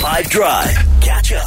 [0.00, 0.74] 5 Drive.
[1.02, 1.46] Catch up.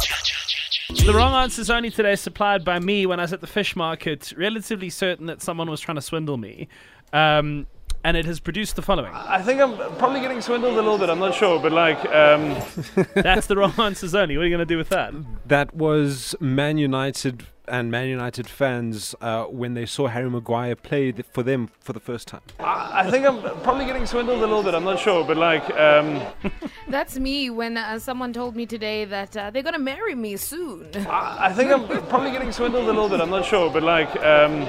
[1.04, 4.32] The wrong answers only today supplied by me when I was at the fish market,
[4.36, 6.68] relatively certain that someone was trying to swindle me.
[7.12, 7.66] Um,
[8.04, 9.10] and it has produced the following.
[9.12, 11.10] I think I'm probably getting swindled a little bit.
[11.10, 12.56] I'm not sure, but like, um,
[13.14, 14.36] That's the wrong answers only.
[14.36, 15.12] What are you going to do with that?
[15.46, 21.12] That was Man United and Man United fans uh, when they saw Harry Maguire play
[21.12, 22.42] th- for them for the first time.
[22.60, 24.74] I, I think I'm probably getting swindled a little bit.
[24.74, 26.20] I'm not sure, but like, um,
[26.88, 30.88] That's me when uh, someone told me today that uh, they're gonna marry me soon.
[31.08, 33.20] I, I think I'm probably getting swindled a little bit.
[33.20, 34.66] I'm not sure, but like, um,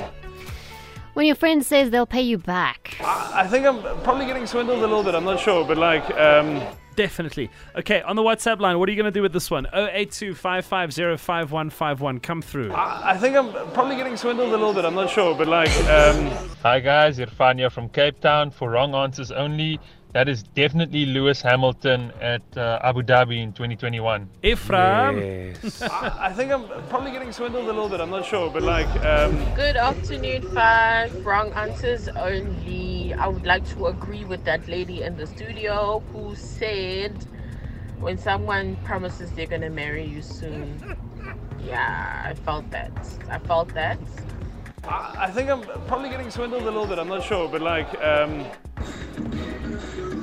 [1.14, 2.98] When your friend says they'll pay you back.
[3.02, 5.14] I, I think I'm probably getting swindled a little bit.
[5.14, 6.62] I'm not sure, but like, um,
[6.96, 7.50] Definitely.
[7.76, 9.68] Okay, on the WhatsApp line, what are you going to do with this one?
[9.74, 12.20] 082 550 5151.
[12.22, 12.72] Come through.
[12.72, 14.86] I, I think I'm probably getting swindled a little bit.
[14.86, 16.28] I'm not sure, but like, um,
[16.64, 19.80] Hi guys, Irfan here from Cape Town for wrong answers only.
[20.16, 24.30] That is definitely Lewis Hamilton at uh, Abu Dhabi in 2021.
[24.44, 25.18] Ephraim.
[25.20, 25.82] Yes.
[25.82, 28.00] I, I think I'm probably getting swindled a little bit.
[28.00, 33.14] I'm not sure, but like, um, Good afternoon, five wrong answers only.
[33.14, 37.12] I would like to agree with that lady in the studio who said
[38.00, 40.96] when someone promises they're gonna marry you soon.
[41.62, 42.94] Yeah, I felt that.
[43.30, 44.00] I felt that.
[44.86, 47.00] I, I think I'm probably getting swindled a little bit.
[47.00, 48.46] I'm not sure, but like, um,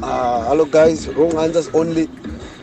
[0.03, 2.06] Uh, hello guys, wrong answers only.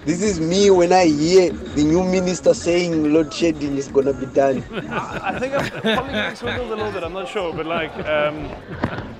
[0.05, 4.25] This is me when I hear the new minister saying load shedding is gonna be
[4.27, 4.63] done.
[4.89, 7.03] I, I think I'm probably getting swindled a little bit.
[7.03, 8.49] I'm not sure, but like, um,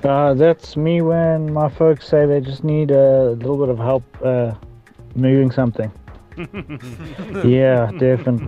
[0.04, 4.02] Uh, that's me when my folks say they just need a little bit of help
[4.22, 4.52] uh,
[5.14, 5.90] moving something.
[7.44, 8.46] yeah, definitely.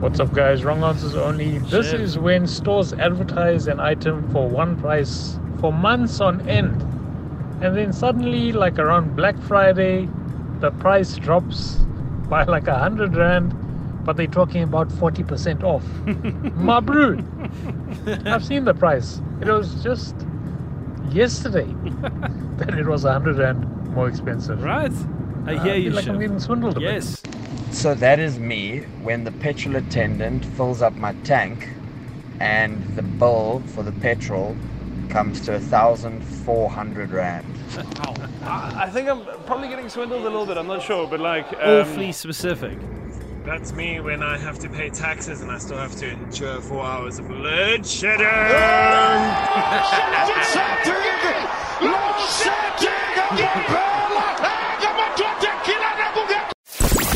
[0.00, 0.64] What's up, guys?
[0.64, 1.58] Wrong answers only.
[1.58, 2.00] This Shit.
[2.00, 6.82] is when stores advertise an item for one price for months on end.
[7.62, 10.08] And then suddenly, like around Black Friday,
[10.58, 11.76] the price drops
[12.28, 13.54] by like a hundred rand,
[14.04, 15.84] but they're talking about 40% off.
[16.56, 17.22] Mabrut!
[18.26, 19.20] I've seen the price.
[19.40, 20.16] It was just
[21.10, 21.66] yesterday
[22.56, 23.64] that it was a hundred rand
[23.94, 24.62] more expensive.
[24.62, 24.92] Right.
[25.46, 26.20] I uh, I hear feel you, like I'm Shiv.
[26.20, 26.94] getting swindled a bit.
[26.94, 27.22] Yes.
[27.70, 31.68] So that is me when the petrol attendant fills up my tank
[32.40, 34.56] and the bill for the petrol
[35.12, 37.46] comes to a thousand four hundred rand.
[38.42, 40.56] I, I think I'm probably getting swindled a little bit.
[40.56, 42.78] I'm not sure, but like, um, Awfully specific.
[43.44, 46.84] That's me when I have to pay taxes and I still have to endure four
[46.84, 48.26] hours of load shedding.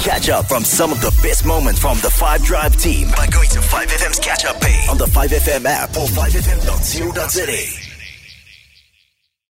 [0.02, 3.48] Catch up from some of the best moments from the 5 Drive team by going
[3.50, 7.85] to 5FM's catch up page on the 5FM app or 5FM.co.za.